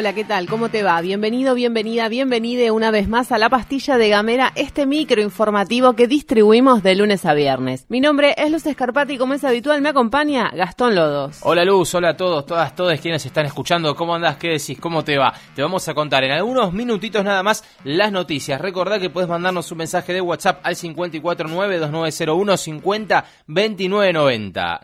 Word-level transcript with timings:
Hola, 0.00 0.14
¿qué 0.14 0.24
tal? 0.24 0.46
¿Cómo 0.48 0.70
te 0.70 0.82
va? 0.82 0.98
Bienvenido, 1.02 1.54
bienvenida, 1.54 2.08
bienvenide 2.08 2.70
una 2.70 2.90
vez 2.90 3.06
más 3.06 3.32
a 3.32 3.38
La 3.38 3.50
Pastilla 3.50 3.98
de 3.98 4.08
Gamera, 4.08 4.50
este 4.54 4.86
micro 4.86 5.20
informativo 5.20 5.92
que 5.92 6.06
distribuimos 6.06 6.82
de 6.82 6.94
lunes 6.94 7.26
a 7.26 7.34
viernes. 7.34 7.84
Mi 7.90 8.00
nombre 8.00 8.34
es 8.38 8.50
Luz 8.50 8.64
Escarpati 8.64 9.12
y 9.12 9.18
como 9.18 9.34
es 9.34 9.44
habitual 9.44 9.82
me 9.82 9.90
acompaña 9.90 10.52
Gastón 10.54 10.94
Lodos. 10.94 11.40
Hola 11.42 11.66
Luz, 11.66 11.94
hola 11.94 12.08
a 12.08 12.16
todos, 12.16 12.46
todas, 12.46 12.74
todos 12.74 12.98
quienes 12.98 13.26
están 13.26 13.44
escuchando. 13.44 13.94
¿Cómo 13.94 14.14
andás? 14.14 14.38
¿Qué 14.38 14.48
decís? 14.48 14.80
¿Cómo 14.80 15.04
te 15.04 15.18
va? 15.18 15.34
Te 15.54 15.60
vamos 15.60 15.86
a 15.86 15.92
contar 15.92 16.24
en 16.24 16.30
algunos 16.30 16.72
minutitos 16.72 17.22
nada 17.22 17.42
más 17.42 17.62
las 17.84 18.10
noticias. 18.10 18.58
Recordá 18.58 18.98
que 18.98 19.10
puedes 19.10 19.28
mandarnos 19.28 19.70
un 19.70 19.76
mensaje 19.76 20.14
de 20.14 20.22
WhatsApp 20.22 20.60
al 20.62 20.76
549-2901 20.76 22.56
50 22.56 23.24
2990. 23.48 24.80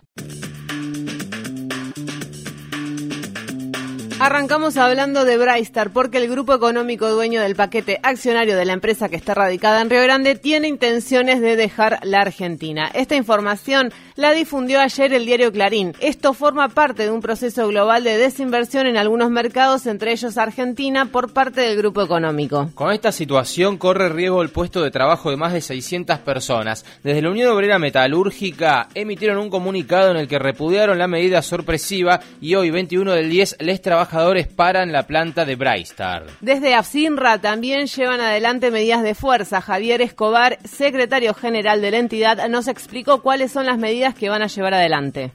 Arrancamos 4.26 4.76
hablando 4.76 5.24
de 5.24 5.38
Brightstar 5.38 5.92
porque 5.92 6.18
el 6.18 6.28
grupo 6.28 6.52
económico 6.52 7.08
dueño 7.10 7.40
del 7.40 7.54
paquete 7.54 8.00
accionario 8.02 8.56
de 8.56 8.64
la 8.64 8.72
empresa 8.72 9.08
que 9.08 9.14
está 9.14 9.34
radicada 9.34 9.80
en 9.80 9.88
Río 9.88 10.02
Grande 10.02 10.34
tiene 10.34 10.66
intenciones 10.66 11.40
de 11.40 11.54
dejar 11.54 12.00
la 12.02 12.22
Argentina. 12.22 12.90
Esta 12.92 13.14
información 13.14 13.92
la 14.16 14.32
difundió 14.32 14.80
ayer 14.80 15.12
el 15.12 15.26
diario 15.26 15.52
Clarín. 15.52 15.92
Esto 16.00 16.34
forma 16.34 16.70
parte 16.70 17.04
de 17.04 17.12
un 17.12 17.20
proceso 17.20 17.68
global 17.68 18.02
de 18.02 18.18
desinversión 18.18 18.88
en 18.88 18.96
algunos 18.96 19.30
mercados, 19.30 19.86
entre 19.86 20.10
ellos 20.10 20.38
Argentina, 20.38 21.06
por 21.06 21.32
parte 21.32 21.60
del 21.60 21.76
grupo 21.76 22.02
económico. 22.02 22.70
Con 22.74 22.90
esta 22.90 23.12
situación 23.12 23.78
corre 23.78 24.08
riesgo 24.08 24.42
el 24.42 24.48
puesto 24.48 24.82
de 24.82 24.90
trabajo 24.90 25.30
de 25.30 25.36
más 25.36 25.52
de 25.52 25.60
600 25.60 26.18
personas. 26.18 26.84
Desde 27.04 27.22
la 27.22 27.30
Unión 27.30 27.52
Obrera 27.52 27.78
Metalúrgica 27.78 28.88
emitieron 28.94 29.38
un 29.38 29.50
comunicado 29.50 30.10
en 30.10 30.16
el 30.16 30.26
que 30.26 30.40
repudiaron 30.40 30.98
la 30.98 31.06
medida 31.06 31.42
sorpresiva 31.42 32.18
y 32.40 32.56
hoy, 32.56 32.70
21 32.70 33.12
del 33.12 33.30
10, 33.30 33.58
les 33.60 33.80
trabajadores 34.16 34.46
paran 34.46 34.92
la 34.92 35.06
planta 35.06 35.44
de 35.44 35.56
Brightstar. 35.56 36.24
Desde 36.40 36.74
AFSINRA 36.74 37.38
también 37.42 37.86
llevan 37.86 38.20
adelante 38.20 38.70
medidas 38.70 39.02
de 39.02 39.14
fuerza. 39.14 39.60
Javier 39.60 40.00
Escobar, 40.00 40.58
secretario 40.64 41.34
general 41.34 41.82
de 41.82 41.90
la 41.90 41.98
entidad, 41.98 42.48
nos 42.48 42.66
explicó 42.66 43.20
cuáles 43.20 43.52
son 43.52 43.66
las 43.66 43.76
medidas 43.76 44.14
que 44.14 44.30
van 44.30 44.40
a 44.40 44.46
llevar 44.46 44.72
adelante. 44.72 45.32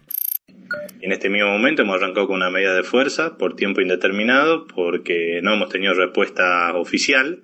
En 1.00 1.12
este 1.12 1.30
mismo 1.30 1.50
momento 1.50 1.84
hemos 1.84 2.02
arrancado 2.02 2.26
con 2.26 2.38
una 2.38 2.50
medida 2.50 2.74
de 2.74 2.82
fuerza 2.82 3.38
por 3.38 3.56
tiempo 3.56 3.82
indeterminado 3.82 4.66
porque 4.66 5.42
no 5.44 5.54
hemos 5.54 5.70
tenido 5.70 5.94
respuesta 5.94 6.74
oficial 6.74 7.44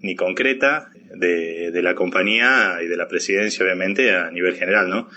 ni 0.00 0.14
concreta 0.14 0.88
de, 1.16 1.70
de, 1.70 1.82
la 1.82 1.94
compañía 1.94 2.78
y 2.82 2.86
de 2.86 2.96
la 2.96 3.08
presidencia, 3.08 3.62
obviamente, 3.62 4.16
a 4.16 4.30
nivel 4.30 4.54
general, 4.54 4.88
¿no? 4.88 5.08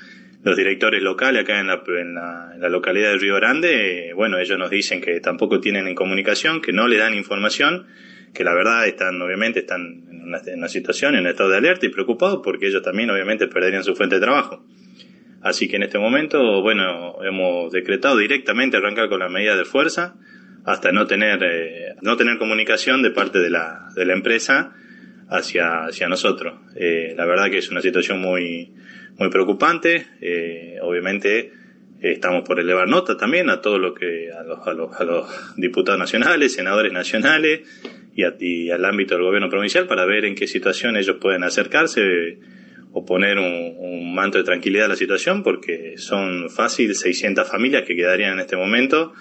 Los 0.44 0.58
directores 0.58 1.04
locales 1.04 1.44
acá 1.44 1.60
en 1.60 1.68
la, 1.68 1.84
en 1.88 2.16
la, 2.16 2.52
en 2.56 2.62
la 2.62 2.70
localidad 2.70 3.12
de 3.12 3.18
Río 3.18 3.36
Grande, 3.36 4.12
bueno, 4.16 4.40
ellos 4.40 4.58
nos 4.58 4.72
dicen 4.72 5.00
que 5.00 5.20
tampoco 5.20 5.60
tienen 5.60 5.88
en 5.88 5.94
comunicación, 5.94 6.62
que 6.62 6.74
no 6.74 6.88
le 6.88 6.98
dan 6.98 7.14
información, 7.14 7.86
que 8.34 8.44
la 8.44 8.54
verdad 8.54 8.88
están, 8.88 9.22
obviamente, 9.22 9.60
están 9.60 10.04
en 10.10 10.22
una, 10.24 10.68
situación, 10.68 11.16
en 11.16 11.28
estado 11.28 11.50
de 11.50 11.58
alerta 11.58 11.86
y 11.86 11.90
preocupados 11.90 12.40
porque 12.44 12.68
ellos 12.68 12.82
también, 12.82 13.10
obviamente, 13.10 13.48
perderían 13.48 13.84
su 13.84 13.96
fuente 13.96 14.16
de 14.16 14.22
trabajo. 14.22 14.66
Así 15.42 15.68
que 15.68 15.76
en 15.76 15.84
este 15.84 16.00
momento, 16.00 16.62
bueno, 16.62 17.24
hemos 17.24 17.72
decretado 17.72 18.18
directamente 18.18 18.78
arrancar 18.78 19.10
con 19.10 19.20
la 19.20 19.30
medida 19.30 19.56
de 19.56 19.66
fuerza 19.66 20.16
hasta 20.66 20.92
no 20.92 21.08
tener, 21.08 21.44
eh, 21.44 21.96
no 22.02 22.16
tener 22.16 22.38
comunicación 22.38 23.02
de 23.02 23.12
parte 23.12 23.40
de 23.40 23.50
la, 23.50 23.88
de 23.96 24.06
la 24.06 24.14
empresa 24.14 24.74
hacia, 25.32 25.86
hacia 25.86 26.08
nosotros. 26.10 26.54
Eh, 26.76 27.14
la 27.18 27.26
verdad 27.26 27.50
que 27.50 27.58
es 27.58 27.72
una 27.72 27.82
situación 27.82 28.20
muy, 28.20 28.74
muy 29.18 29.30
preocupante. 29.30 30.08
Eh, 30.20 30.78
obviamente 30.82 31.54
estamos 32.02 32.44
por 32.44 32.60
elevar 32.60 32.88
nota 32.88 33.16
también 33.16 33.50
a 33.50 33.62
todo 33.62 33.80
lo 33.80 33.94
que, 33.94 34.30
a 34.32 34.44
los, 34.44 34.68
a 34.68 34.74
los, 34.74 34.94
a 35.00 35.04
los 35.04 35.56
diputados 35.56 36.00
nacionales, 36.00 36.54
senadores 36.54 36.92
nacionales 36.92 37.62
y, 38.14 38.24
a, 38.24 38.36
y 38.40 38.72
al 38.72 38.84
ámbito 38.84 39.16
del 39.16 39.24
gobierno 39.24 39.50
provincial 39.50 39.88
para 39.88 40.06
ver 40.06 40.26
en 40.26 40.36
qué 40.36 40.48
situación 40.48 40.98
ellos 40.98 41.18
pueden 41.22 41.44
acercarse 41.44 42.40
o 42.92 43.06
poner 43.06 43.38
un, 43.38 43.76
un, 43.78 44.14
manto 44.14 44.38
de 44.38 44.44
tranquilidad 44.44 44.88
a 44.88 44.90
la 44.90 44.96
situación 44.98 45.44
porque 45.44 45.94
son 45.98 46.50
fácil 46.50 46.94
600 46.94 47.48
familias 47.48 47.84
que 47.84 47.96
quedarían 47.96 48.34
en 48.34 48.40
este 48.42 48.58
momento 48.58 49.14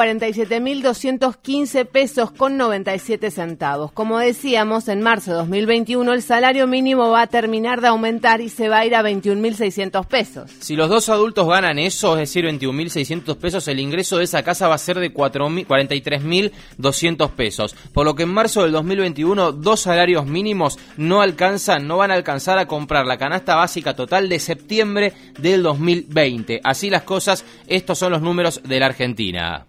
47.215 1.21 1.87
pesos 1.87 2.31
con 2.33 2.57
97 2.57 3.31
centavos. 3.31 3.93
Como 3.93 4.19
decíamos, 4.19 4.89
en 4.89 5.03
marzo 5.03 5.33
de 5.33 5.37
2021 5.39 6.12
el 6.12 6.23
salario 6.23 6.67
mínimo 6.67 7.11
va 7.11 7.23
a 7.23 7.27
terminar 7.27 7.81
de 7.81 7.89
aumentar 7.89 8.41
y 8.41 8.49
se 8.49 8.69
va 8.69 8.79
a 8.79 8.87
ir 8.87 8.95
a 8.95 9.03
21.600 9.03 10.07
pesos. 10.07 10.50
Si 10.61 10.77
los 10.77 10.89
dos 10.89 11.09
adultos 11.09 11.47
ganan 11.47 11.79
eso, 11.79 12.15
es 12.15 12.31
decir, 12.31 12.47
21.600 12.47 13.37
pesos, 13.37 13.69
el 13.69 13.79
ingreso 13.81 14.19
de 14.19 14.25
esa 14.25 14.43
casa 14.43 14.69
va 14.69 14.75
a 14.75 14.79
ser 14.79 14.99
de 14.99 15.15
43.200 15.15 17.31
pesos. 17.31 17.75
Por 17.93 18.07
lo 18.07 18.15
que 18.15 18.23
en 18.23 18.31
marzo 18.31 18.62
del 18.62 18.73
2021 18.73 19.53
dos 19.53 19.81
salarios 19.81 20.27
mínimos 20.27 20.79
no 20.97 21.21
alcanzan, 21.21 21.87
no 21.87 21.99
van 21.99 22.11
a 22.11 22.15
alcanzar 22.15 22.59
a 22.59 22.67
comprar 22.67 23.07
la 23.07 23.19
canasta 23.19 23.57
básica 23.57 23.95
total 23.95 24.29
de 24.29 24.39
septiembre 24.39 25.12
del 25.39 25.62
2020. 25.62 26.61
Así 26.65 26.91
las 26.91 27.03
cosas, 27.03 27.45
estos 27.67 27.99
son 27.99 28.12
los 28.12 28.23
números 28.23 28.62
de 28.65 28.81
la 28.81 28.87
Argentina. 28.87 29.67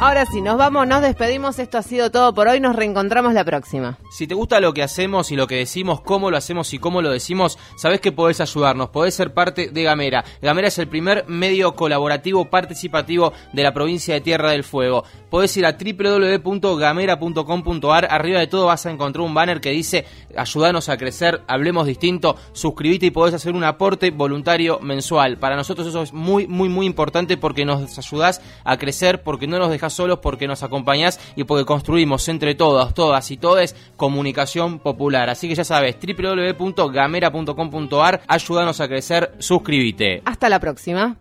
Ahora 0.00 0.26
sí, 0.26 0.40
nos 0.40 0.56
vamos, 0.56 0.86
nos 0.86 1.02
despedimos. 1.02 1.58
Esto 1.58 1.76
ha 1.76 1.82
sido 1.82 2.12
todo 2.12 2.32
por 2.32 2.46
hoy. 2.46 2.60
Nos 2.60 2.76
reencontramos 2.76 3.34
la 3.34 3.44
próxima. 3.44 3.98
Si 4.12 4.28
te 4.28 4.36
gusta 4.36 4.60
lo 4.60 4.72
que 4.72 4.84
hacemos 4.84 5.32
y 5.32 5.36
lo 5.36 5.48
que 5.48 5.56
decimos, 5.56 6.02
cómo 6.02 6.30
lo 6.30 6.36
hacemos 6.36 6.72
y 6.72 6.78
cómo 6.78 7.02
lo 7.02 7.10
decimos, 7.10 7.58
sabes 7.76 8.00
que 8.00 8.12
podés 8.12 8.40
ayudarnos, 8.40 8.90
podés 8.90 9.16
ser 9.16 9.34
parte 9.34 9.70
de 9.70 9.82
Gamera. 9.82 10.24
Gamera 10.40 10.68
es 10.68 10.78
el 10.78 10.86
primer 10.86 11.24
medio 11.26 11.74
colaborativo 11.74 12.44
participativo 12.44 13.32
de 13.52 13.64
la 13.64 13.74
provincia 13.74 14.14
de 14.14 14.20
Tierra 14.20 14.52
del 14.52 14.62
Fuego. 14.62 15.02
Podés 15.30 15.56
ir 15.56 15.66
a 15.66 15.72
www.gamera.com.ar. 15.72 18.06
Arriba 18.08 18.38
de 18.38 18.46
todo 18.46 18.66
vas 18.66 18.86
a 18.86 18.92
encontrar 18.92 19.26
un 19.26 19.34
banner 19.34 19.60
que 19.60 19.70
dice 19.70 20.06
ayúdanos 20.36 20.88
a 20.88 20.96
crecer, 20.96 21.42
hablemos 21.48 21.86
distinto, 21.86 22.36
suscríbete 22.52 23.06
y 23.06 23.10
podés 23.10 23.34
hacer 23.34 23.54
un 23.54 23.64
aporte 23.64 24.10
voluntario 24.10 24.78
mensual. 24.80 25.38
Para 25.38 25.56
nosotros 25.56 25.88
eso 25.88 26.02
es 26.02 26.12
muy, 26.12 26.46
muy, 26.46 26.68
muy 26.68 26.86
importante 26.86 27.36
porque 27.36 27.64
nos 27.64 27.98
ayudás 27.98 28.40
a 28.64 28.76
crecer, 28.76 29.22
porque 29.22 29.48
no 29.48 29.58
nos 29.58 29.70
dejas 29.88 29.94
solos, 29.94 30.18
porque 30.20 30.46
nos 30.46 30.62
acompañás 30.62 31.18
y 31.36 31.44
porque 31.44 31.64
construimos 31.64 32.28
entre 32.28 32.54
todos, 32.54 32.92
todas 32.94 33.30
y 33.30 33.38
todes 33.38 33.74
comunicación 33.96 34.78
popular. 34.78 35.30
Así 35.30 35.48
que 35.48 35.54
ya 35.54 35.64
sabes, 35.64 35.96
www.gamera.com.ar, 36.00 38.20
ayúdanos 38.26 38.80
a 38.80 38.88
crecer, 38.88 39.34
suscríbete. 39.38 40.22
Hasta 40.24 40.48
la 40.48 40.58
próxima. 40.60 41.18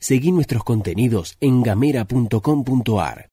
Seguí 0.00 0.32
nuestros 0.32 0.64
contenidos 0.64 1.36
en 1.40 1.62
gamera.com.ar. 1.62 3.30